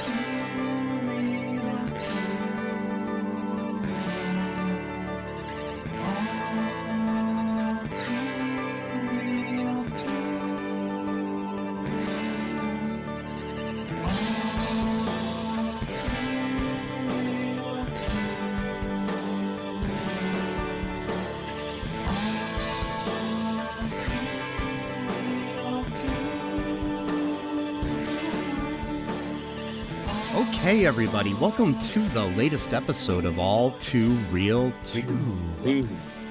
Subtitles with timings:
[0.00, 0.39] 皮。
[30.60, 35.88] Hey, everybody, welcome to the latest episode of All Too Real 2.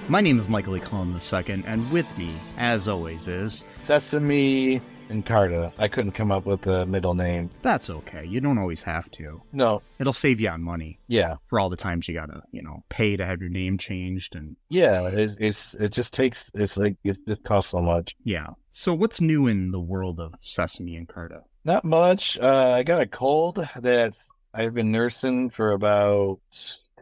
[0.08, 0.80] My name is Michael E.
[0.80, 5.74] Cullen II, and with me, as always, is Sesame and Carta.
[5.80, 7.50] I couldn't come up with a middle name.
[7.64, 8.24] That's okay.
[8.24, 9.42] You don't always have to.
[9.52, 9.82] No.
[9.98, 11.00] It'll save you on money.
[11.08, 11.38] Yeah.
[11.48, 14.56] For all the times you gotta, you know, pay to have your name changed and.
[14.70, 18.16] Yeah, it, it's it just takes it's like it just costs so much.
[18.24, 18.50] Yeah.
[18.70, 21.42] So what's new in the world of Sesame and Carta?
[21.66, 22.38] Not much.
[22.40, 24.16] Uh, I got a cold that
[24.54, 26.40] I've been nursing for about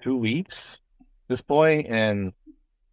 [0.01, 0.79] two weeks
[1.27, 2.33] this point, and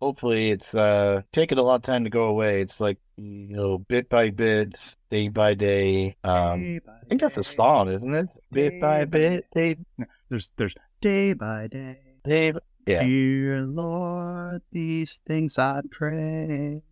[0.00, 2.60] hopefully it's uh taking a lot of time to go away.
[2.60, 6.16] It's like you know, bit by bit, day by day.
[6.24, 8.28] Um, day by I think that's a song, isn't it?
[8.50, 9.76] Bit by bit, day.
[10.28, 11.98] There's there's day by day.
[12.24, 12.50] Day.
[12.52, 13.02] By, yeah.
[13.02, 16.82] Dear Lord, these things I pray.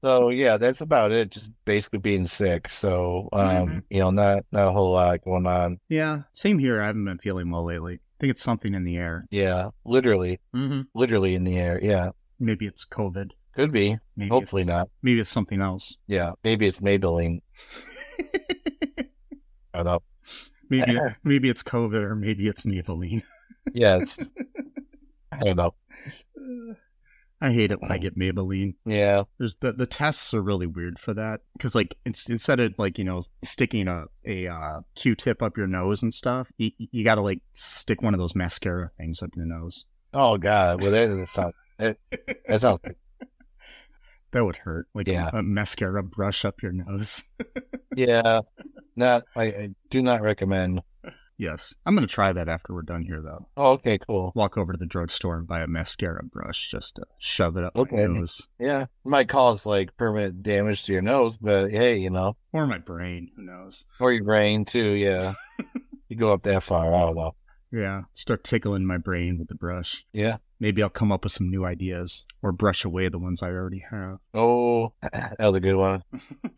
[0.00, 1.30] So yeah, that's about it.
[1.30, 2.68] Just basically being sick.
[2.68, 3.78] So um, mm-hmm.
[3.90, 5.78] you know, not not a whole lot going on.
[5.88, 6.80] Yeah, same here.
[6.80, 7.94] I haven't been feeling well lately.
[7.94, 9.26] I think it's something in the air.
[9.30, 10.82] Yeah, literally, mm-hmm.
[10.94, 11.80] literally in the air.
[11.82, 13.30] Yeah, maybe it's COVID.
[13.54, 13.98] Could be.
[14.16, 14.88] Maybe Hopefully not.
[15.02, 15.96] Maybe it's something else.
[16.06, 17.40] Yeah, maybe it's Maybelline.
[19.74, 20.02] I don't know.
[20.70, 23.22] Maybe maybe it's COVID or maybe it's Maybelline.
[23.72, 24.24] yes.
[25.32, 25.74] I don't know.
[27.40, 28.74] I hate it when I get Maybelline.
[28.84, 32.98] Yeah, there's the the tests are really weird for that because like instead of like
[32.98, 37.16] you know sticking a a uh, Q-tip up your nose and stuff, you, you got
[37.16, 39.84] to like stick one of those mascara things up your nose.
[40.12, 41.96] Oh God, well that sound that,
[42.48, 42.80] that sounds
[44.32, 45.30] that would hurt like yeah.
[45.32, 47.22] a, a mascara brush up your nose.
[47.96, 48.40] yeah,
[48.96, 50.82] not I, I do not recommend.
[51.38, 51.74] Yes.
[51.86, 53.48] I'm going to try that after we're done here, though.
[53.56, 54.32] Oh, okay, cool.
[54.34, 57.76] Walk over to the drugstore and buy a mascara brush just to shove it up
[57.76, 58.08] okay.
[58.08, 58.48] my nose.
[58.58, 58.82] Yeah.
[58.82, 62.36] It might cause like permanent damage to your nose, but hey, you know.
[62.52, 63.30] Or my brain.
[63.36, 63.84] Who knows?
[64.00, 64.94] Or your brain, too.
[64.94, 65.34] Yeah.
[66.08, 66.92] you go up that far.
[66.92, 67.36] I don't know.
[67.70, 68.02] Yeah.
[68.14, 70.04] Start tickling my brain with the brush.
[70.12, 70.38] Yeah.
[70.58, 73.84] Maybe I'll come up with some new ideas or brush away the ones I already
[73.90, 74.18] have.
[74.34, 76.02] Oh, that was a good one.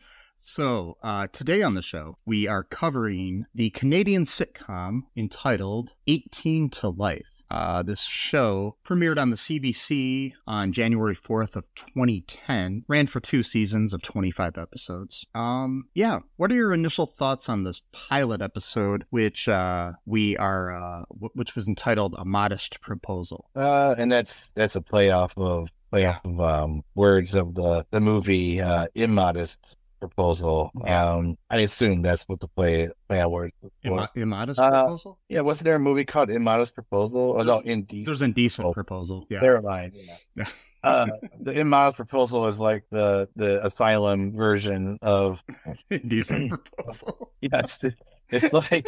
[0.42, 6.88] So, uh, today on the show, we are covering the Canadian sitcom entitled 18 to
[6.88, 7.42] Life.
[7.50, 13.42] Uh, this show premiered on the CBC on January 4th of 2010, ran for two
[13.42, 15.26] seasons of 25 episodes.
[15.34, 20.72] Um, yeah, what are your initial thoughts on this pilot episode, which uh, we are,
[20.72, 23.50] uh, w- which was entitled "A Modest Proposal"?
[23.54, 27.84] Uh, and that's that's a play off of play off of um, words of the
[27.90, 30.70] the movie uh, "Immodest." Proposal.
[30.84, 33.50] Um, I assume that's what the play play was.
[33.84, 34.08] words.
[34.16, 35.18] immodest uh, proposal.
[35.28, 37.36] Yeah, wasn't there a movie called Immodest Proposal?
[37.38, 38.06] Oh, no, indecent.
[38.06, 39.26] There's indecent oh, proposal.
[39.28, 39.94] Yeah, never mind.
[40.34, 40.46] Yeah.
[40.82, 41.06] uh,
[41.40, 45.42] the immodest proposal is like the the asylum version of
[45.90, 47.32] indecent proposal.
[47.40, 47.94] yes, it,
[48.30, 48.86] it's like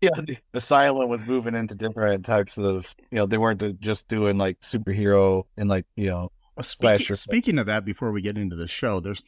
[0.00, 4.36] yeah, the asylum was moving into different types of you know they weren't just doing
[4.36, 6.30] like superhero and like you know.
[6.60, 9.24] Speaking, speaking of that, before we get into the show, there's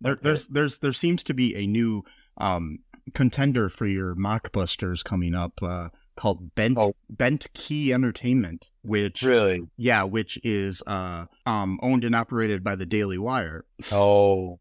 [0.00, 0.20] there, okay.
[0.22, 2.04] There's there's there seems to be a new
[2.38, 2.80] um,
[3.14, 5.88] contender for your mockbusters coming up uh,
[6.18, 6.94] called Bent oh.
[7.08, 12.86] Bent Key Entertainment, which really yeah, which is uh, um, owned and operated by the
[12.86, 13.64] Daily Wire.
[13.92, 14.58] Oh,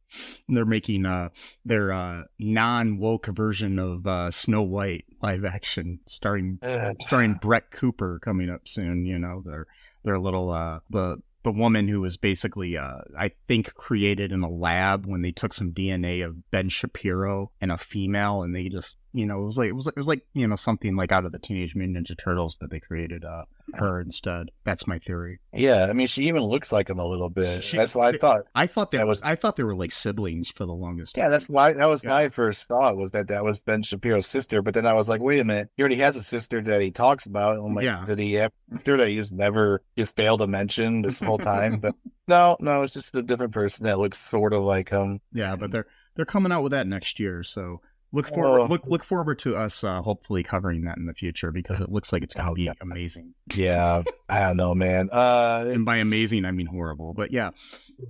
[0.47, 1.29] they're making uh,
[1.65, 6.59] their uh, non woke version of uh, Snow White live action, starring
[7.01, 9.05] starring Brett Cooper coming up soon.
[9.05, 9.65] You know their
[10.03, 14.49] their little uh, the the woman who was basically, uh, I think, created in a
[14.49, 18.97] lab when they took some DNA of Ben Shapiro and a female, and they just
[19.17, 21.11] you know, it was like it was like, it was like you know something like
[21.11, 24.51] out of the Teenage Mutant Ninja Turtles, but they created uh, her instead.
[24.63, 25.39] That's my theory.
[25.51, 27.63] Yeah, I mean, she even looks like him a little bit.
[27.63, 28.41] She, that's why I thought.
[28.53, 29.23] I thought that, that was.
[29.23, 31.17] I thought they were like siblings for the longest.
[31.17, 31.31] Yeah, time.
[31.31, 32.11] that's why that was yeah.
[32.11, 34.61] my first thought was that that was Ben Shapiro's sister.
[34.61, 36.91] But then I was like, wait a minute, he already has a sister that he
[36.91, 37.57] talks about.
[37.57, 38.05] I'm like, yeah.
[38.05, 41.77] did he have a sister that he's never just failed to mention this whole time?
[41.81, 41.95] but
[42.27, 45.21] no, no, it's just a different person that looks sort of like him.
[45.33, 47.81] Yeah, but they're they're coming out with that next year, so
[48.13, 48.65] Look forward, oh.
[48.67, 52.13] look look forward to us uh, hopefully covering that in the future because it looks
[52.13, 53.33] like it's going to be amazing.
[53.53, 55.09] Yeah, I don't know, man.
[55.11, 57.13] Uh, and by amazing, I mean horrible.
[57.13, 57.51] But yeah,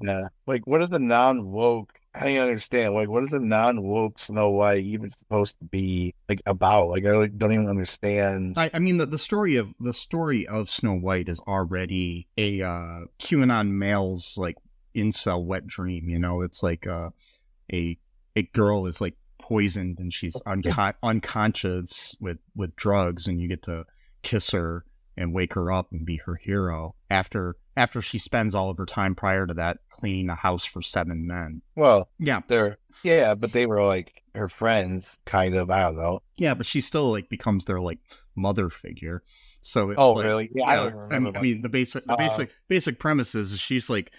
[0.01, 0.27] yeah.
[0.45, 2.93] Like, what are the non woke I don't understand.
[2.93, 6.89] Like, what is the non woke Snow White even supposed to be like about?
[6.89, 8.55] Like, I don't, don't even understand.
[8.57, 12.61] I, I mean, the, the story of the story of Snow White is already a
[12.61, 14.55] uh, QAnon male's like
[14.95, 16.09] incel wet dream.
[16.09, 17.11] You know, it's like uh,
[17.71, 17.97] a
[18.35, 19.15] a girl is like
[19.47, 23.85] poisoned and she's unco- unconscious with with drugs, and you get to
[24.23, 24.83] kiss her
[25.15, 28.85] and wake her up and be her hero after after she spends all of her
[28.85, 31.61] time prior to that cleaning a house for seven men.
[31.75, 35.69] Well, Yeah, they're yeah, but they were like her friends, kind of.
[35.69, 36.21] I don't know.
[36.37, 37.99] yeah, but she still like becomes their like
[38.35, 39.23] mother figure.
[39.61, 40.49] So it's Oh, like, really?
[40.53, 43.59] Yeah, I Yeah, I mean, I mean, the basic, the Uh, basic, basic premise is
[43.59, 44.11] she's like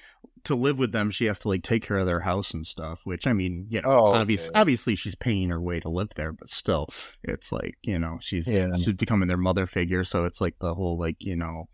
[0.44, 1.10] to live with them.
[1.10, 3.00] She has to like take care of their house and stuff.
[3.04, 4.60] Which I mean, you know, Oh, obviously, okay.
[4.60, 6.88] obviously she's paying her way to live there, but still,
[7.24, 8.68] it's like you know, she's Yeah.
[8.76, 10.04] she's becoming their mother figure.
[10.04, 11.68] So it's like the whole like you know,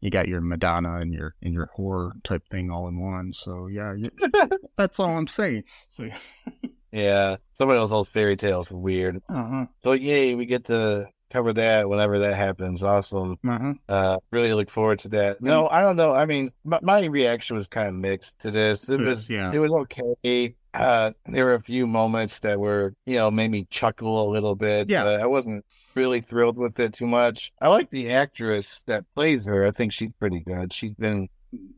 [0.00, 3.32] you got your Madonna and your and your horror type thing all in one.
[3.32, 4.10] So yeah, you,
[4.76, 5.64] that's all I'm saying.
[5.90, 6.08] So
[6.92, 9.16] yeah, some of those old fairy tales weird.
[9.28, 12.84] uh huh, So yay, we get to cover that whenever that happens.
[12.84, 13.36] Awesome.
[13.44, 13.74] huh.
[13.88, 15.42] Uh, really look forward to that.
[15.42, 16.14] No, I don't know.
[16.14, 18.88] I mean, my, my reaction was kind of mixed to this.
[18.88, 19.50] It was, yeah.
[19.52, 20.54] it was okay.
[20.72, 24.54] Uh, there were a few moments that were, you know, made me chuckle a little
[24.54, 24.88] bit.
[24.88, 25.02] Yeah.
[25.02, 25.64] but I wasn't
[25.96, 27.52] really thrilled with it too much.
[27.60, 29.66] I like the actress that plays her.
[29.66, 30.72] I think she's pretty good.
[30.72, 31.28] She's been,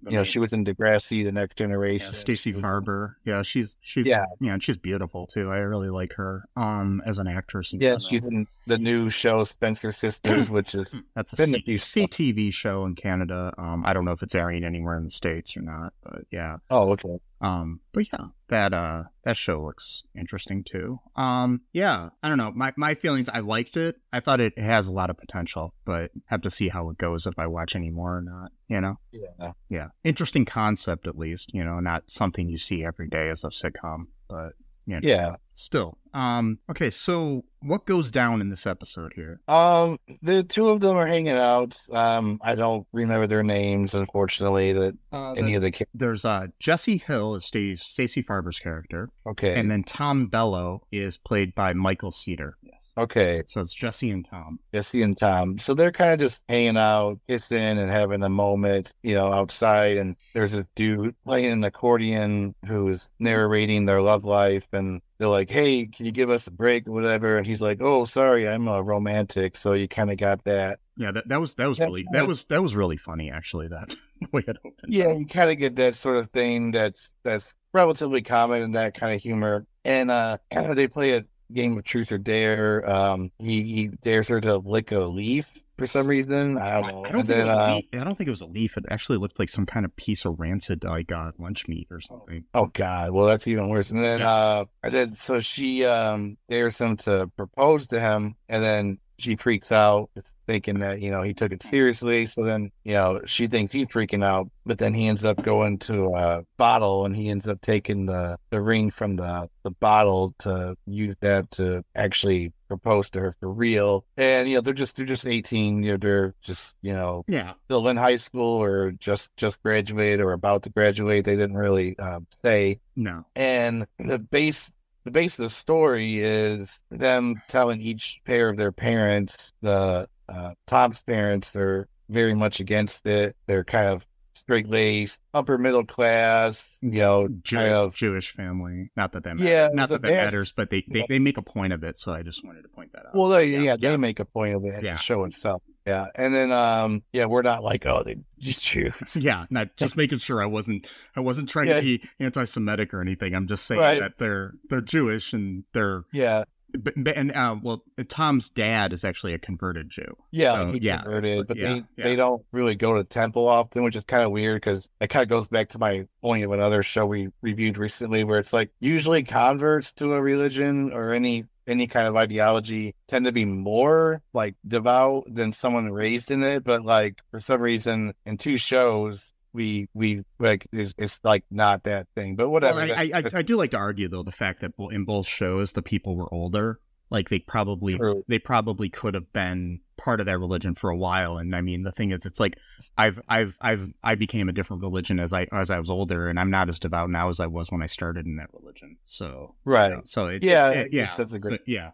[0.09, 2.09] you know, she was in Degrassi, The Next Generation.
[2.09, 3.15] Yeah, Stacey Farber.
[3.25, 4.25] Yeah, she's she's Yeah.
[4.41, 5.51] yeah, she's beautiful too.
[5.51, 7.73] I really like her um as an actress.
[7.73, 7.99] Yeah, general.
[8.01, 12.53] she's in the new show Spencer Sisters, which is That's a been a C- CTV
[12.53, 13.53] show in Canada.
[13.59, 16.57] Um, I don't know if it's airing anywhere in the states or not, but yeah.
[16.71, 17.19] oh okay.
[17.41, 21.01] Um, but yeah, that uh that show looks interesting too.
[21.17, 22.53] Um, yeah, I don't know.
[22.55, 23.29] My my feelings.
[23.29, 23.97] I liked it.
[24.13, 27.27] I thought it has a lot of potential, but have to see how it goes
[27.27, 28.53] if I watch any more or not.
[28.69, 28.99] You know.
[29.13, 29.53] Yeah.
[29.69, 31.53] Yeah, interesting concept at least.
[31.53, 34.53] You know, not something you see every day as a sitcom, but
[34.87, 35.37] Yeah.
[35.55, 35.99] still.
[36.15, 39.41] Um, okay, so what goes down in this episode here?
[39.49, 41.79] Um, the two of them are hanging out.
[41.93, 44.73] Um, I don't remember their names, unfortunately.
[44.73, 49.11] That Uh, any the- of the ki- there's uh Jessie Hill is Stacey Farber's character,
[49.27, 52.57] okay, and then Tom Bellow is played by Michael Seater.
[52.99, 54.59] Okay, So it's Jessie and Tom.
[54.73, 55.59] Jessie and Tom.
[55.59, 59.99] So they're kind of just hanging out, kissing, and having a moment, you know, outside.
[59.99, 65.51] And there's this dude playing an accordion who's narrating their love life, and they're like,
[65.51, 68.67] "Hey, can you give us a break or whatever?" And he's like, "Oh, sorry, I'm
[68.67, 70.79] a romantic." So you kind of got that.
[70.97, 73.69] Yeah, that, that was that was Yeah, really that was that was really funny actually.
[73.69, 73.95] That
[74.33, 74.93] way it opened.
[74.93, 78.95] Yeah, you kind of get that sort of thing that's that's relatively common in that
[78.95, 79.67] kind of humor.
[79.85, 80.39] And uh
[80.75, 82.89] they play a game of truth or dare.
[82.89, 85.47] Um he, he dares her to lick a leaf
[85.79, 86.57] for some reason.
[86.57, 87.05] I I, don't know.
[87.05, 87.85] I don't think it then was a uh, leaf.
[87.93, 88.77] I don't think it was a leaf.
[88.79, 92.01] It actually looked like some kind of piece of rancid like uh, lunch meat or
[92.01, 92.45] something.
[92.55, 93.91] oh god, well that's even worse.
[93.91, 94.31] And then Yeah.
[94.33, 99.37] uh and then so she um dares him to propose to him and then she
[99.37, 100.11] freaks out
[100.47, 102.27] thinking that you know he took it seriously.
[102.27, 105.79] So then you know she thinks he's freaking out but then he ends up going
[105.79, 110.35] to a bottle and he ends up taking the the ring from the the bottle
[110.41, 114.05] to use that to actually propose to her for real.
[114.17, 117.55] And you know they're just they're just 18 you know they're just you know Yeah,
[117.67, 121.25] still in high school or just just graduated or about to graduate.
[121.25, 122.81] They didn't really uh, say.
[122.97, 123.25] No.
[123.37, 124.73] and the base
[125.07, 130.53] the base of the story is them telling each pair of their parents the uh,
[130.67, 136.79] tom's parents are very much against it they're kind of straight laced upper middle class
[136.83, 138.91] you know Jew- kind of Jewish family.
[138.95, 139.49] Not that that matters.
[139.51, 141.97] Yeah, not that that matters, but they, they, they make a point of it.
[141.97, 143.15] So I just wanted to point that out.
[143.15, 144.93] well they, Yeah, yeah, they make a point of it Yeah.
[144.93, 148.93] the show itself yeah and then um yeah we're not like oh they just Jews
[149.17, 151.77] yeah, not just making sure I wasn't I wasn't trying Yeah.
[151.77, 153.35] to be anti-Semitic or anything.
[153.35, 154.01] I'm just saying Right.
[154.01, 156.45] that they're they're Jewish and they're yeah
[156.77, 160.17] but, and uh, well, Tom's dad is actually a converted Jew.
[160.31, 162.05] Yeah, So, he yeah, converted, but yeah, they, yeah.
[162.05, 165.23] they don't really go to temple often, which is kind of weird because it kind
[165.23, 168.71] of goes back to my point of another show we reviewed recently, where it's like
[168.81, 174.23] usually converts to a religion or any any kind of ideology tend to be more
[174.33, 179.33] like devout than someone raised in it, but like for some reason in two shows
[179.57, 182.81] we we like it's, it's like not that thing, but whatever.
[182.81, 185.73] Well, I, I, I, do like to argue though the fact that in both shows
[185.73, 186.79] the people were older.
[187.09, 188.25] Like they probably True.
[188.29, 191.39] they probably could have been part of that religion for a while.
[191.39, 192.59] And I mean the thing is it's like
[192.99, 196.39] I've I've I've I became a different religion as I as I was older and
[196.39, 198.97] I'm not as devout now as I was when I started in that religion.
[199.05, 200.07] So right.
[200.07, 201.91] so it, Yeah, it- I yeah that's a great- so, yeah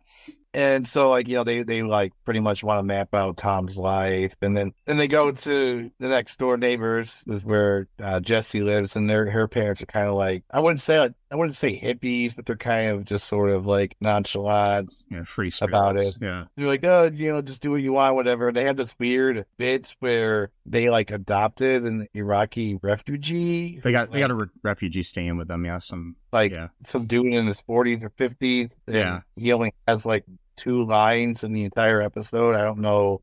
[0.55, 3.79] and so like you know they they like pretty much want to map out Tom's
[3.79, 8.63] life, and then then they go to the next door neighbors, is where uh, Jessie
[8.63, 11.57] lives, and their her parents are kind of like I wouldn't say like I wouldn't
[11.57, 16.15] say hippies, but they're kind of just sort of like nonchalant Yeah, free About it.
[16.21, 16.45] Yeah.
[16.57, 18.53] they're like, oh, you know, just do what you want, whatever.
[18.53, 23.81] They have this weird bits where they like adopted an Iraqi refugee.
[23.83, 25.65] They got who's, they got a re- refugee staying with them.
[25.65, 26.69] Yeah, some like yeah.
[26.85, 28.77] some dude in his forties or fifties.
[28.87, 29.21] Yeah.
[29.35, 32.55] he only has like two lines in the entire episode.
[32.57, 33.23] I don't know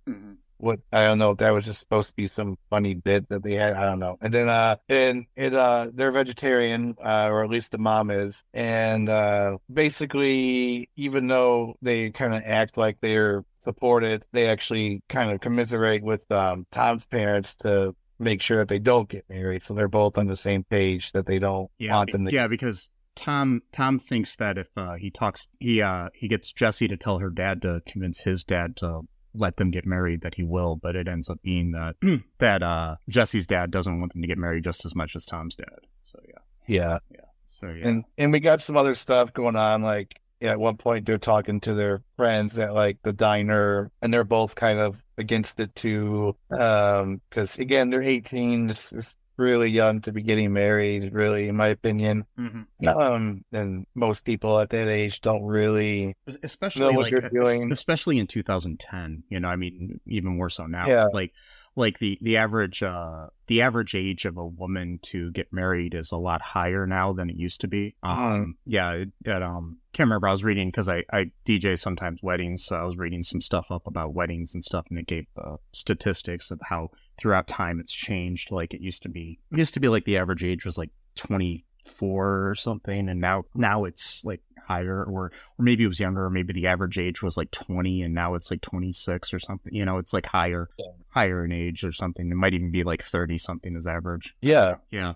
[0.58, 3.44] what I don't know if that was just supposed to be some funny bit that
[3.44, 3.74] they had.
[3.74, 4.18] I don't know.
[4.22, 8.44] And then uh and it uh they're vegetarian, uh, or at least the mom is.
[8.54, 15.32] And uh basically even though they kind of act like they're supported, they actually kind
[15.32, 19.64] of commiserate with um Tom's parents to make sure that they don't get married.
[19.64, 22.48] So they're both on the same page that they don't Yeah, want them to yeah,
[22.48, 26.96] because Tom Tom thinks that if uh, he talks, he uh, he gets Jessie to
[26.96, 29.02] tell her dad to convince his dad to
[29.34, 30.78] let them get married, that he will.
[30.78, 31.96] But it ends up being that
[32.40, 35.56] that uh, Jessie's dad doesn't want them to get married just as much as Tom's
[35.56, 35.80] dad.
[36.02, 37.00] So yeah, Yeah.
[37.12, 37.22] yeah.
[37.46, 40.78] so yeah, and and we got some other stuff going on like yeah, at one
[40.78, 45.04] point they're talking to their friends at like the diner and they're both kind of
[45.18, 50.52] against it too um because again they're 18 it's, it's really young to be getting
[50.54, 52.66] married really in my opinion Mhm.
[52.86, 57.72] um and most people at that age don't really especially know what like you're doing.
[57.72, 61.06] especially in 2010 you know i mean even more so now Yeah.
[61.14, 61.32] like
[61.80, 66.12] like the the average uh the average age of a woman to get married is
[66.12, 67.96] a lot higher now than it used to be.
[68.04, 68.22] Uh-huh.
[68.22, 70.28] um yeah it, it, um can't remember.
[70.28, 73.72] I was reading because i i dj sometimes weddings so i was reading some stuff
[73.72, 77.94] up about weddings and stuff and it gave uh, statistics of how throughout time it's
[77.94, 78.52] changed.
[78.52, 80.92] Like it used to be it used to be like the average age was like
[81.16, 86.26] 24 or something and now now it's like higher or or maybe it was younger
[86.26, 89.74] or maybe the average age was like 20 and now it's like 26 or something
[89.74, 90.86] you know it's like higher Yeah.
[91.10, 94.76] higher in age or something it might even be like 30 something is average yeah
[94.92, 95.14] yeah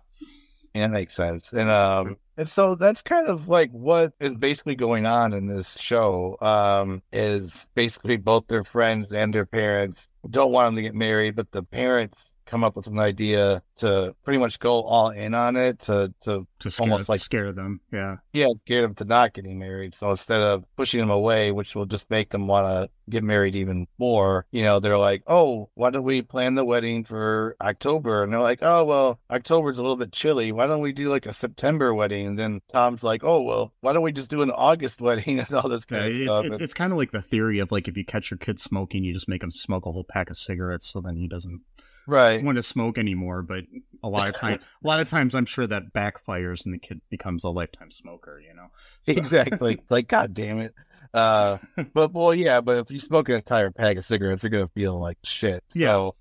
[0.74, 1.54] Yeah, that makes sense.
[1.54, 5.78] And um and so that's kind of like what is basically going on in this
[5.80, 6.36] show.
[6.42, 11.36] Um is basically both their friends and their parents don't want them to get married,
[11.36, 15.56] but the parents come up with an idea to pretty much go all in on
[15.56, 19.34] it to to to scare, Almost like- scare them yeah yeah, scare them to not
[19.34, 19.94] getting married.
[19.94, 23.56] So instead of pushing them away, which will just make them want to get married
[23.56, 28.24] even more, you know, they're like, oh, why don't we plan the wedding for October?
[28.24, 30.52] And they're like, oh, well, October's a little bit chilly.
[30.52, 32.26] Why don't we do like a September wedding?
[32.28, 35.54] And then Tom's like, oh, well, why don't we just do an August wedding and
[35.54, 36.46] all this Yeah, kind of it's, stuff?
[36.46, 39.04] it's, it's kind of like the theory of like if you catch your kid smoking,
[39.04, 41.62] you just make him smoke a whole pack of cigarettes, so then he doesn't
[42.08, 42.44] right.
[42.44, 43.42] want to smoke anymore.
[43.42, 43.66] But
[44.04, 47.02] a lot of time, a lot of times, I'm sure that backfires and the kid
[47.10, 48.40] becomes a lifetime smoker.
[48.40, 48.68] You know,
[49.04, 49.82] So- Exactly.
[49.90, 50.74] like, God damn it.
[51.14, 51.60] Uh,
[51.94, 55.00] but well, yeah, but if you smoke an entire pack of cigarettes, you're gonna feel
[55.00, 55.64] like shit.
[55.70, 56.16] So,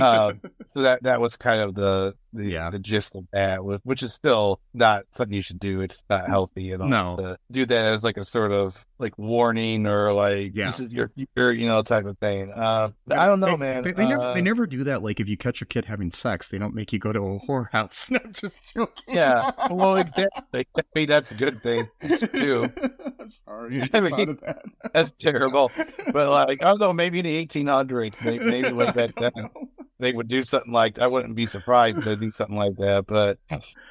[0.00, 0.32] uh,
[0.68, 2.70] so that that was kind of the the, Yeah.
[2.70, 5.80] the gist of that, which is still not something you should do.
[5.80, 6.88] It's not healthy at all.
[6.88, 7.16] No.
[7.16, 10.66] to do that as like a sort of like warning or like Yeah.
[10.66, 12.52] this is your your you know type of thing.
[12.52, 13.82] Uh, I don't know, they, man.
[13.84, 15.02] They, they never Uh, they never do that.
[15.02, 17.40] Like if you catch your kid having sex, they don't make you go to a
[17.40, 18.10] whorehouse.
[18.10, 19.04] No, I'm just joking.
[19.08, 19.50] Yeah.
[19.70, 20.66] Well, exactly.
[20.76, 21.88] I mean, that's a good thing
[22.32, 22.70] too.
[23.30, 23.80] I'm sorry.
[23.80, 24.62] I just I mean, thought of that.
[24.92, 25.70] That's terrible.
[26.12, 29.50] But like, I don't know, maybe in the 1800s, maybe, maybe back then.
[29.98, 33.06] they would do something like I wouldn't be surprised if they do something like that.
[33.06, 33.38] But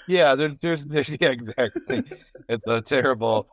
[0.08, 2.04] yeah, there's there's, there's yeah, exactly.
[2.48, 3.48] It's a terrible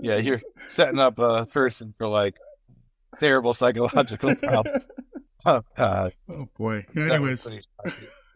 [0.00, 2.36] yeah, you're setting up a person for like
[3.18, 4.88] terrible psychological problems.
[5.44, 6.14] Oh god.
[6.28, 6.86] Oh boy.
[6.96, 7.48] Anyways,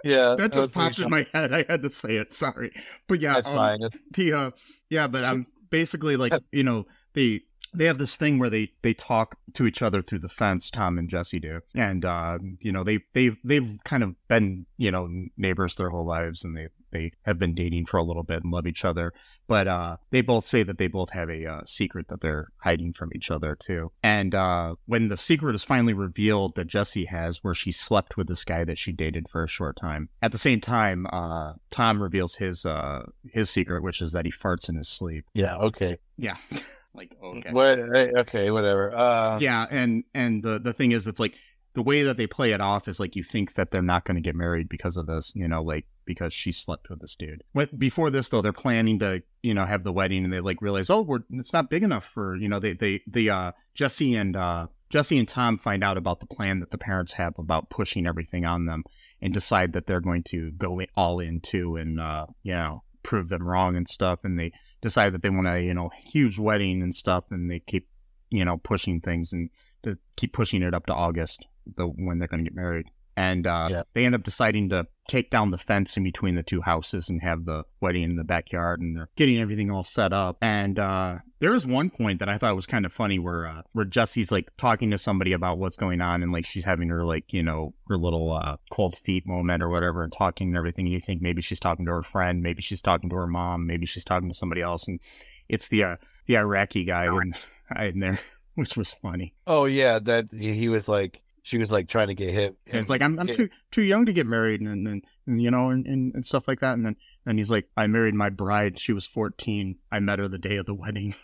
[0.04, 1.52] yeah, that just popped in my head.
[1.52, 2.32] I had to say it.
[2.32, 2.72] Sorry,
[3.08, 4.50] but yeah, um, the uh,
[4.90, 7.42] yeah, but I'm basically like you know they
[7.74, 10.70] they have this thing where they they talk to each other through the fence.
[10.70, 14.90] Tom and Jessie do, and uh, you know they they've they've kind of been you
[14.90, 18.42] know neighbors their whole lives, and they they have been dating for a little bit
[18.42, 19.12] and love each other.
[19.48, 22.92] But uh, they both say that they both have a uh, secret that they're hiding
[22.92, 23.92] from each other too.
[24.02, 28.26] And uh, when the secret is finally revealed that Jessie has, where she slept with
[28.26, 32.02] this guy that she dated for a short time, at the same time, uh, Tom
[32.02, 35.24] reveals his uh, his secret, which is that he farts in his sleep.
[35.32, 35.98] Yeah, okay.
[36.16, 36.36] Yeah,
[36.94, 38.92] like okay, What okay, whatever.
[38.96, 41.34] Uh yeah, and and the the thing is, it's like
[41.76, 44.14] the way that they play it off is like you think that they're not going
[44.14, 47.44] to get married because of this, you know, like because she slept with this dude.
[47.52, 50.62] But before this though, they're planning to, you know, have the wedding and they like
[50.62, 54.14] realize, oh, we're it's not big enough for, you know, they they the uh Jessie
[54.14, 57.68] and uh Jessie and Tom find out about the plan that the parents have about
[57.68, 58.82] pushing everything on them
[59.20, 63.28] and decide that they're going to go all in too and uh you know prove
[63.28, 66.80] them wrong and stuff and they decide that they want a you know huge wedding
[66.80, 67.86] and stuff and they keep
[68.30, 69.50] you know pushing things and
[69.82, 72.86] to keep pushing it up to August the when they're going to get married
[73.18, 73.82] and uh, Yeah.
[73.94, 77.22] they end up deciding to take down the fence in between the two houses and
[77.22, 80.36] have the wedding in the backyard, and they're getting everything all set up.
[80.42, 83.62] And uh, there was one point that I thought was kind of funny where uh,
[83.72, 87.04] where Jessie's like talking to somebody about what's going on, and like she's having her
[87.06, 90.84] like you know her little uh, cold feet moment or whatever, and talking and everything.
[90.86, 93.66] And you think maybe she's talking to her friend, maybe she's talking to her mom,
[93.66, 95.00] maybe she's talking to somebody else, and
[95.48, 95.96] it's the uh,
[96.26, 97.32] the Iraqi guy in,
[97.80, 98.18] in there,
[98.56, 99.32] which was funny.
[99.46, 102.56] Oh yeah, that he he was like she was like trying to get hit.
[102.66, 105.52] And it's like I'm I'm too too young to get married and and, and you
[105.52, 106.72] know and, and, and stuff like that.
[106.72, 108.80] And then and he's like, I married my bride.
[108.80, 109.76] She was 14.
[109.92, 111.14] I met her the day of the wedding.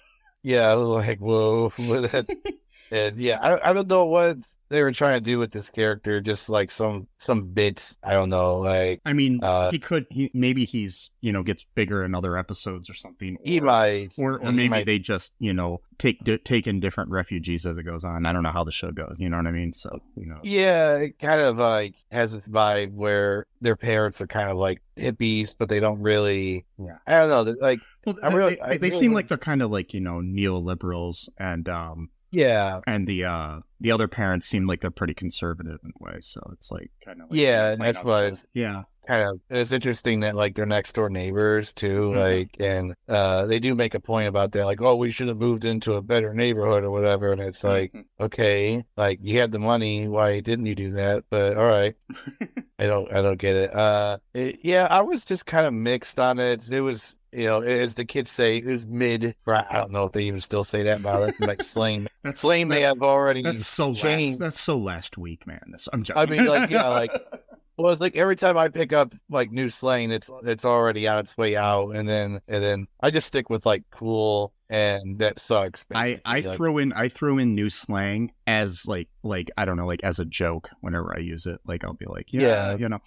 [0.45, 1.73] Yeah, I was like, whoa.
[2.93, 4.37] and yeah, I, I don't know what
[4.69, 6.21] they were trying to do with this character.
[6.21, 7.97] Just like some some bits.
[8.03, 8.59] I don't know.
[8.59, 12.37] Like I mean, Uh, he could he maybe he's you know gets bigger in other
[12.39, 13.37] episodes or something.
[13.45, 16.81] he or, might, or, or maybe might- they just you know take di- take in
[16.81, 18.25] different refugees as it goes on.
[18.27, 19.17] I don't know how the show goes.
[19.19, 19.73] You know what I mean?
[19.73, 20.39] So you know.
[20.43, 24.83] Yeah, it kind of like has this vibe where their parents are kind of like
[24.97, 26.65] hippies, but they don't really.
[26.79, 26.97] Yeah.
[27.07, 27.55] I don't know.
[27.61, 30.01] Like, Well, they, really- they, they really seem like- like they're kind of like you
[30.01, 35.15] know neoliberals and um yeah, and the uh the other parents seem like they're pretty
[35.15, 36.19] conservative in a way.
[36.23, 38.83] So it's like kind of like, Yeah, playing that's what it's- yeah.
[39.09, 39.41] kind of.
[39.51, 42.13] It's interesting that like they're next door neighbors too.
[42.15, 42.17] Mhm.
[42.17, 44.65] Like, and uh, they do make a point about that.
[44.67, 47.33] Like, oh, we should have moved into a better neighborhood or whatever.
[47.33, 48.05] And it's like, Mhm.
[48.21, 51.25] okay, like you had the money, why didn't you do that?
[51.29, 51.95] But all right.
[52.79, 53.75] I don't, I don't get it.
[53.75, 56.69] Uh, it- yeah, I was just kind of mixed on it.
[56.71, 59.35] It was, you know, as the kids say, it was mid.
[59.47, 61.35] I don't know if they even still say that about it.
[61.41, 63.43] Like Slane, that's Slane may that- have already.
[63.43, 65.61] That's so last, that's so last week, man.
[65.69, 66.23] That's, I'm joking.
[66.23, 67.13] I mean, like, yeah, like-
[67.79, 71.21] Well, it's like every time I pick up like new slang, it's it's already on
[71.21, 75.39] its way out, and then and then I just stick with like cool, and that
[75.39, 75.87] sucks.
[75.93, 76.49] I I basically.
[76.51, 80.05] Like, throw in I throw in new slang as like like I don't know like
[80.05, 81.61] as a joke whenever I use it.
[81.67, 82.43] Like I'll be like, yeah,
[82.73, 82.77] Yeah.
[82.77, 82.99] you know.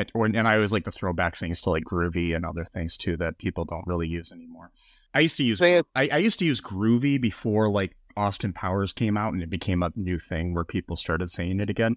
[0.00, 2.64] And, or, and I always like to throw back things to like groovy and other
[2.64, 4.70] things too that people don't really use anymore.
[5.14, 9.16] I used to use I, I used to use groovy before like Austin Powers came
[9.16, 11.96] out and it became a new thing where people started saying it again.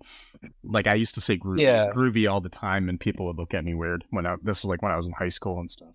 [0.64, 1.92] Like I used to say groovy, Yeah.
[1.94, 4.66] groovy all the time and people would look at me weird when I this is
[4.66, 5.94] like when I was in high school and stuff.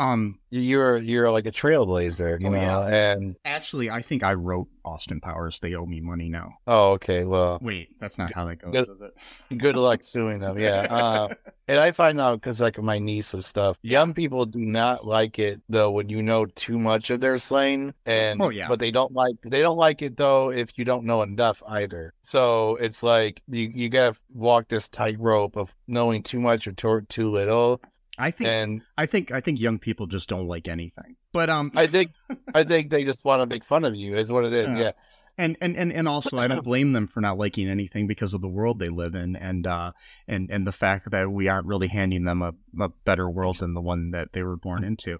[0.00, 2.56] Um you're you're like a trailblazer, you Oh, know.
[2.56, 2.86] yeah.
[3.12, 5.58] And actually I think I wrote Austin Powers.
[5.58, 6.50] They owe me money now.
[6.66, 9.00] oh, okay, well, Wait, that's not how that goes, Good- is
[9.50, 9.58] it?
[9.58, 10.58] good luck suing them.
[10.58, 10.86] Yeah.
[10.88, 11.34] Uh,
[11.68, 15.38] and I find out because like my niece and stuff, young people do not like
[15.38, 18.68] it though when you know too much of their slang, and Oh, yeah.
[18.68, 22.14] but they don't like they don't like it though if you don't know enough either.
[22.22, 27.02] So it's like you you gotta walk this tightrope of knowing too much or too,
[27.10, 27.82] too little,
[28.18, 31.16] I think and I think I think young people just don't like anything.
[31.32, 32.12] But um I think
[32.54, 34.16] I think they just want to make fun of you.
[34.16, 34.68] Is what it is.
[34.68, 34.78] Yeah.
[34.78, 34.92] Yeah.
[35.38, 38.40] and and and, and also I don't blame them for not liking anything because of
[38.40, 39.92] the world they live in and uh
[40.26, 43.74] and and the fact that we aren't really handing them a, a better world than
[43.74, 45.18] the one that they were born into.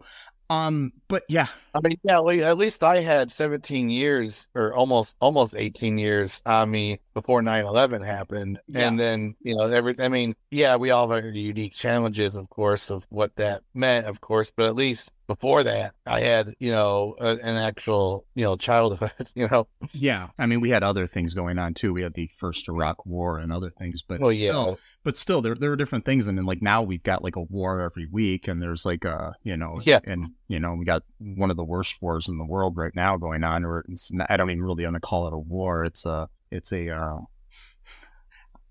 [0.51, 5.55] Um but yeah, I mean, yeah, at least I had 17 years or almost almost
[5.57, 8.59] 18 years on me before 9/11 happened.
[8.67, 8.89] Yeah.
[8.89, 12.49] And then, you know, every I mean, yeah, we all have our unique challenges, of
[12.51, 16.73] course, of what that meant, of course, but at least before that, I had, you
[16.73, 19.69] know, a, an actual, you know, childhood, you know.
[19.93, 20.29] yeah.
[20.39, 21.93] I mean we had other things going on too.
[21.93, 24.75] We had the first Iraq war and other things, but Well, still, yeah.
[25.05, 27.43] But still there there were different things and then like now we've got like a
[27.43, 30.01] war every week and there's like a you know Yeah.
[30.05, 33.17] and you know we got one of the worst wars in the world right now
[33.17, 33.85] going on or
[34.29, 37.19] I don't even really want to call it a war it's a it's a uh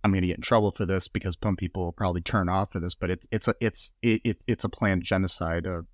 [0.03, 2.79] I'm gonna get in trouble for this because some people will probably turn off for
[2.79, 5.85] this but it's it's a it's it, it it's a planned genocide of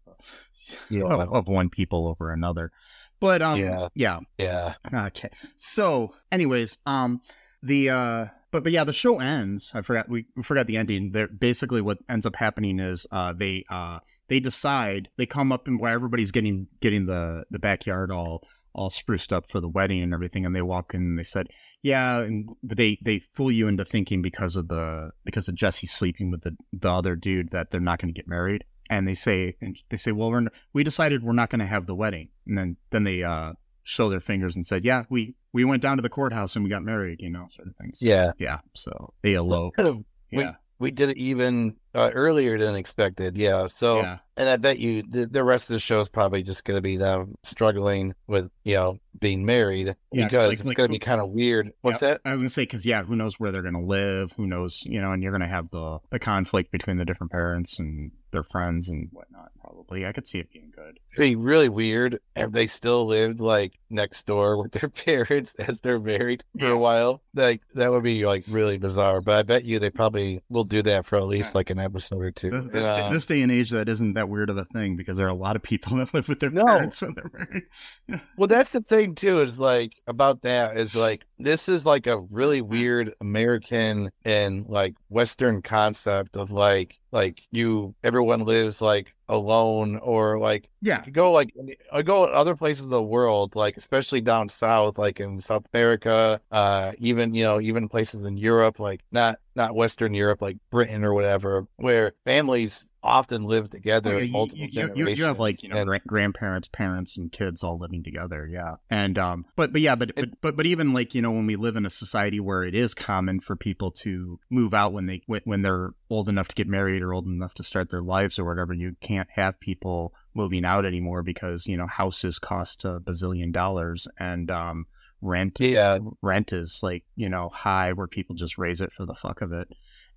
[0.89, 1.03] Yeah.
[1.03, 2.71] of, of one people over another
[3.19, 3.87] but um Yeah.
[3.95, 4.73] yeah Yeah.
[4.93, 5.29] Okay.
[5.55, 7.21] So, anyways, um,
[7.63, 9.71] the uh, but but yeah, the show ends.
[9.73, 11.11] I forgot we, forgot the ending.
[11.11, 15.67] There, basically, what ends up happening is uh, they uh, they decide they come up
[15.67, 18.43] and where everybody's getting getting the the backyard all
[18.75, 21.47] all spruced up for the wedding and everything, and they walk in and they said,
[21.81, 26.29] yeah, and they they fool you into thinking because of the because of Jessie sleeping
[26.29, 28.63] with the the other dude that they're not going to get married.
[28.89, 31.87] And they say, and they say, well, we're we decided we're not going to have
[31.87, 32.29] the wedding.
[32.45, 35.97] And then then they uh, show their fingers and said, "Yeah, we we went down
[35.97, 37.99] to the courthouse and we got married," you know, sort of things.
[38.01, 38.31] Yeah.
[38.39, 38.59] yeah.
[38.73, 39.75] So they elope.
[39.77, 43.37] We- Yeah, We did it even uh, earlier than expected.
[43.37, 43.67] Yeah.
[43.67, 46.65] So, yeah, And I bet you the, the rest of the show is probably just
[46.65, 50.65] going to be them struggling with, you know, being married Yeah, 'cause, because like- it's
[50.65, 51.71] like going to be kind of weird.
[51.81, 52.21] What's Yeah, that?
[52.25, 54.33] I was gonna say because yeah, who knows where they're gonna live?
[54.33, 55.11] Who knows, you know?
[55.13, 59.07] And you're gonna have the the conflict between the different parents and their friends and
[59.11, 59.51] whatnot.
[59.63, 60.05] Probably.
[60.05, 60.99] I could see it being good.
[61.13, 65.79] It'd be really weird if they still lived like next door with their parents as
[65.81, 66.71] they're married for Yeah.
[66.73, 67.21] a while.
[67.33, 69.21] Like that would be like really bizarre.
[69.21, 71.59] But I bet you they probably will do that for at least Yeah.
[71.59, 72.49] like an episode or two.
[72.49, 75.17] This, this, Uh, this day and age, that isn't that weird of a thing because
[75.17, 76.65] there are a lot of people that live with their No.
[76.65, 77.63] parents when they're married.
[78.37, 79.39] Well, that's the thing too.
[79.41, 84.95] Is like about that is like this is like a really weird American and like
[85.09, 91.31] Western concept of like like you everyone lives like alone or like Yeah, you go
[91.31, 91.53] like
[91.91, 96.41] I go other places in the world, like especially down south, like in South America,
[96.51, 101.03] uh, even you know even places in Europe, like not not Western Europe, like Britain
[101.05, 104.15] or whatever, where families often live together.
[104.15, 105.19] Oh, yeah, multiple you, you, you, generations.
[105.19, 108.47] you have like you know And- grandparents, parents, and kids all living together.
[108.51, 111.45] Yeah, and um, but but yeah, but, but but but even like you know when
[111.45, 115.05] we live in a society where it is common for people to move out when
[115.05, 118.01] they when, when they're old enough to get married or old enough to start their
[118.01, 122.85] lives or whatever, you can't have people moving out anymore because you know houses cost
[122.85, 124.85] a bazillion dollars and um
[125.21, 125.99] rent Yeah.
[126.21, 129.53] rent is like you know high where people just raise it for the fuck of
[129.53, 129.67] it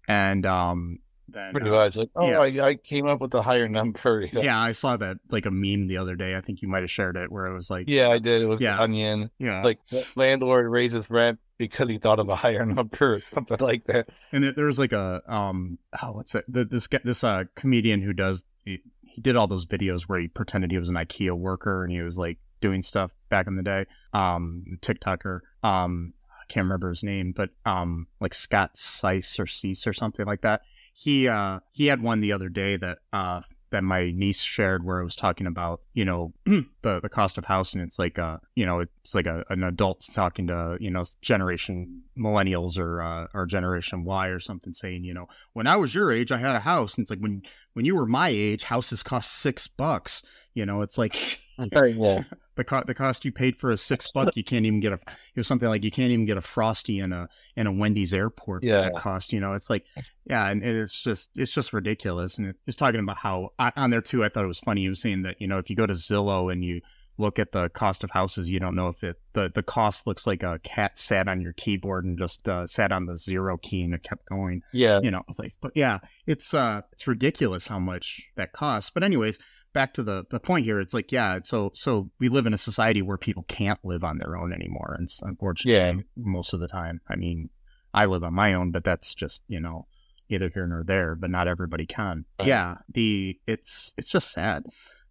[0.08, 1.96] and um then Pretty uh, much.
[1.96, 2.62] Like, oh, yeah.
[2.62, 4.26] I, I came up with a higher number.
[4.32, 6.36] Yeah, yeah, I saw that like a meme the other day.
[6.36, 8.42] I think you might have shared it where it was like, Yeah, I did.
[8.42, 8.76] It was Yeah.
[8.76, 9.30] the onion.
[9.38, 9.78] yeah, Like
[10.14, 14.08] landlord raises rent because he thought of a higher number or something like that.
[14.32, 16.44] and there, was like a um, oh, what's it?
[16.48, 20.20] The, this guy, this uh comedian who does he, he did all those videos where
[20.20, 23.56] he pretended he was an IKEA worker and he was like doing stuff back in
[23.56, 23.86] the day.
[24.12, 25.40] Um, TikToker.
[25.62, 30.26] Um, I can't remember his name, but um, like Scott Seiss or Cease or something
[30.26, 30.62] like that.
[30.98, 35.00] He uh he had one the other day that uh that my niece shared where
[35.00, 37.82] it was talking about you know the the cost of housing.
[37.82, 42.02] It's like uh you know it's like a, an adult talking to you know generation
[42.18, 46.10] millennials or uh, or generation Y or something saying you know when I was your
[46.10, 47.42] age I had a house and it's like when
[47.74, 50.22] when you were my age houses cost six bucks.
[50.54, 52.22] You know it's like yeah.
[52.56, 54.96] the co- the cost you paid for a six buck you can't even get a
[54.96, 58.14] it was something like you can't even get a frosty in a in a Wendy's
[58.14, 58.82] airport Yeah.
[58.82, 59.84] that cost you know it's like
[60.24, 63.90] yeah and it's just it's just ridiculous and it, just talking about how I, on
[63.90, 65.76] there too I thought it was funny You was saying that you know if you
[65.76, 66.80] go to Zillow and you
[67.18, 70.26] look at the cost of houses you don't know if it the the cost looks
[70.26, 73.82] like a cat sat on your keyboard and just uh, sat on the zero key
[73.82, 75.00] and it kept going Yeah.
[75.02, 79.02] you know it's like but yeah it's uh it's ridiculous how much that costs but
[79.02, 79.38] anyways
[79.76, 82.58] back to the the point here it's like yeah so so we live in a
[82.58, 87.00] society where people can't live on their own anymore and unfortunately most of the time
[87.08, 87.50] i mean
[87.92, 89.86] i live on my own but that's just you know
[90.28, 92.48] either here nor there but not everybody can Right.
[92.48, 94.64] yeah the it's it's just sad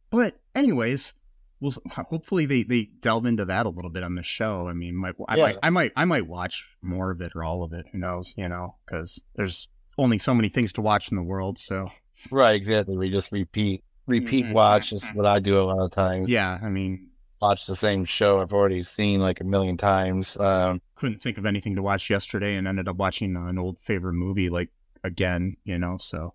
[0.10, 1.14] but anyways
[1.62, 4.96] we'll hopefully they they delve into that a little bit on the show i mean
[4.96, 5.44] might, I, Yeah.
[5.46, 8.34] might i might i might watch more of it or all of it who knows
[8.36, 11.90] you know because there's only so many things to watch in the world so
[12.32, 12.98] Right, exactly.
[12.98, 16.30] We just repeat repeat Mhm, watch is what I do a lot of times.
[16.30, 17.10] yeah i mean
[17.42, 20.38] Watch the same show I've already seen like a million times.
[20.40, 24.14] Um couldn't think of anything to watch yesterday and ended up watching an old favorite
[24.14, 24.70] movie like
[25.04, 26.34] again you know so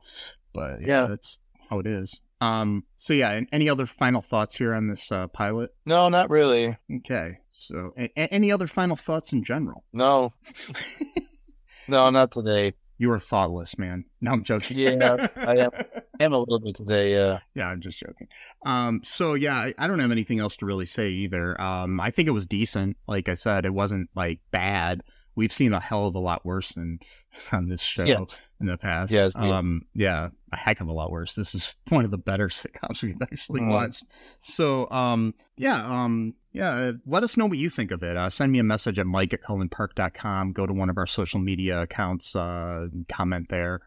[0.52, 1.06] but yeah, Yeah.
[1.06, 5.11] that's how it is um so yeah and any other final thoughts here on this
[5.11, 6.76] uh, pilot no, not really.
[6.98, 10.33] okay so a- any other final thoughts in general No.
[11.88, 12.74] no, not today.
[13.01, 14.05] You are thoughtless man.
[14.21, 14.79] No i'm joking.
[14.79, 15.71] Yeah, I am.
[15.75, 17.39] I am a little bit today, yeah.
[17.55, 18.29] yeah i'm just joking.
[18.67, 21.59] Um so yeah I, I don't have anything else to really say either.
[21.61, 22.99] Um i think it was decent.
[23.09, 25.03] Like i said it wasn't like bad
[25.37, 26.99] we've seen a hell of a lot worse than
[27.53, 28.43] on this show Yes.
[28.61, 29.59] in the past Yes, yeah.
[29.59, 33.03] um yeah a heck of a lot worse this is one of the better sitcoms
[33.03, 33.71] we've actually Mhm.
[33.71, 34.05] watched
[34.38, 38.29] so um yeah um yeah uh, let us know what you think of it uh,
[38.29, 41.83] send me a message at mike at cullenpark.com go to one of our social media
[41.83, 43.81] accounts uh comment there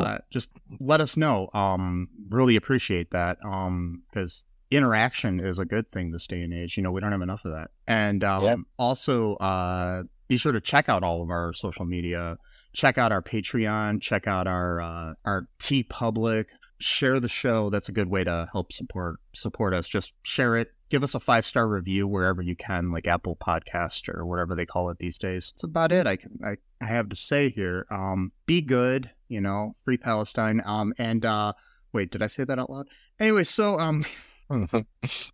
[0.00, 1.48] uh, just let us know.
[1.54, 3.38] Um, really appreciate that.
[3.44, 6.76] Um, because interaction is a good thing this day and age.
[6.76, 7.70] You know, we don't have enough of that.
[7.86, 8.58] And um, Yep.
[8.76, 12.38] also, uh, be sure to check out all of our social media.
[12.72, 14.00] Check out our Patreon.
[14.00, 16.46] Check out our uh, our TeePublic.
[16.78, 17.70] Share the show.
[17.70, 19.88] That's a good way to help support support us.
[19.88, 20.72] Just share it.
[20.90, 24.66] Give us a five star review wherever you can, like Apple Podcast or whatever they
[24.66, 25.52] call it these days.
[25.54, 26.06] That's about it.
[26.06, 27.86] I can I, I have to say here.
[27.90, 29.10] Um, be good.
[29.28, 30.60] You know, free Palestine.
[30.64, 31.52] Um, and uh,
[31.92, 32.88] wait, did I say that out loud?
[33.20, 34.04] Anyway, so um,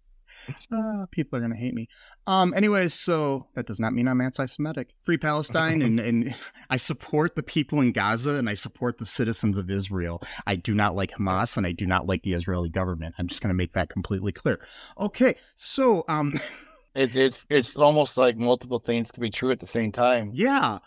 [0.73, 1.89] uh, people are gonna hate me.
[2.27, 4.91] Um, anyways, so that does not mean I'm anti-Semitic.
[5.03, 6.35] Free Palestine, and and
[6.71, 10.23] I support the people in Gaza, and I support the citizens of Israel.
[10.47, 13.15] I do not like Hamas, and I do not like the Israeli government.
[13.19, 14.61] I'm just gonna make that completely clear.
[14.99, 16.39] Okay, so um.
[16.95, 20.31] it, it's it's almost like multiple things can be true at the same time.
[20.35, 20.79] Yeah.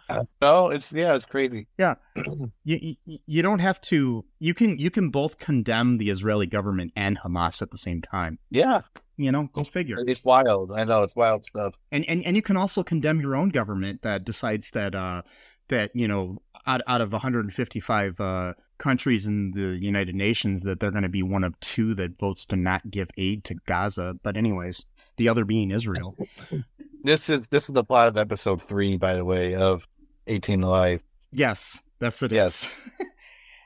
[0.42, 1.68] No, it's yeah, it's crazy.
[1.78, 1.96] Yeah.
[2.64, 4.26] you, you you don't have to.
[4.40, 8.40] You can you can both condemn the Israeli government and Hamas at the same time.
[8.50, 8.82] Yeah,
[9.18, 9.98] You know, go figure.
[10.08, 10.72] it's wild.
[10.72, 11.76] I know it's wild stuff.
[11.92, 15.22] and and and you can also condemn your own government that decides that uh
[15.70, 20.92] that you know out out of 155 uh countries in the United Nations that they're
[20.92, 24.36] going to be one of two that votes to not give aid to Gaza but
[24.36, 24.84] anyways
[25.18, 26.16] the other being Israel
[27.06, 29.86] This is this is the plot of episode three, by the way, of
[30.28, 31.04] Eighteen to Life.
[31.32, 32.70] yes that's it Yes.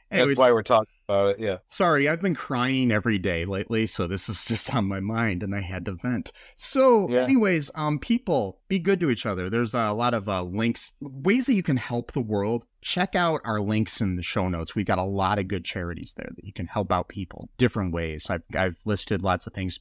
[0.09, 1.39] That's why we're talking about it.
[1.39, 1.57] Yeah.
[1.69, 5.55] sorry I've been crying every day lately so this is just on my mind and
[5.55, 7.21] I had to vent so Yeah.
[7.21, 11.45] anyways um people be good to each other there's a lot of uh, links ways
[11.45, 14.85] that you can help the world check out our links in the show notes we've
[14.85, 18.29] got a lot of good charities there that you can help out people different ways
[18.29, 19.79] I've, I've listed lots of things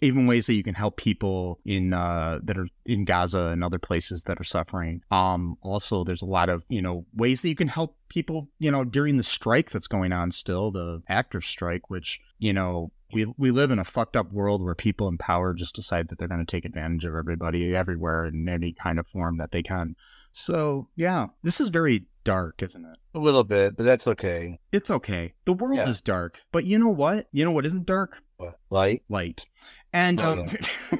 [0.00, 3.78] even ways that you can help people in uh, that are in Gaza and other
[3.78, 5.02] places that are suffering.
[5.10, 8.48] Um, also, there's a lot of you know ways that you can help people.
[8.58, 12.92] You know, during the strike that's going on still, the actors' strike, which you know
[13.12, 16.18] we we live in a fucked up world where people in power just decide that
[16.18, 19.62] they're going to take advantage of everybody everywhere in any kind of form that they
[19.62, 19.94] can.
[20.32, 22.98] So yeah, this is very dark, isn't it?
[23.14, 24.58] A little bit, but that's okay.
[24.72, 25.34] It's okay.
[25.44, 25.88] The world Yeah.
[25.88, 27.28] is dark, but you know what?
[27.30, 28.18] You know what isn't dark?
[28.38, 29.02] But light.
[29.08, 29.44] Light.
[29.92, 30.46] And Oh, um,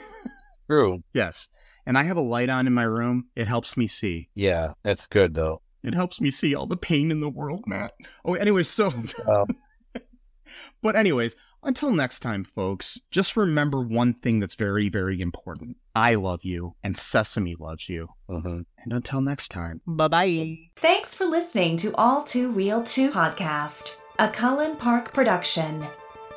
[0.71, 1.03] True.
[1.13, 1.49] Yes.
[1.87, 3.29] And I have a light on in my room.
[3.37, 4.29] It helps me see.
[4.35, 5.61] Yeah, that's good though.
[5.83, 7.93] It helps me see all the pain in the world, Matt.
[8.25, 8.91] Oh, anyways, so.
[9.29, 9.47] Oh.
[10.83, 15.77] but, anyways, until next time, folks, just remember one thing that's very, very important.
[15.95, 18.09] I love you, and Sesame loves you.
[18.31, 20.57] hmm And until next time, bye bye.
[20.77, 25.87] Thanks for listening to All Too Real 2 podcast, a Cullen Park production.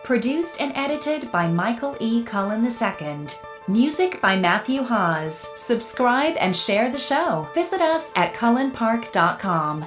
[0.07, 2.23] Produced and edited by Michael E.
[2.23, 3.27] Cullen II.
[3.67, 5.57] Music by Matthew Haase.
[5.57, 7.45] Subscribe and share the show.
[7.53, 9.85] Visit us at cullenpark.com.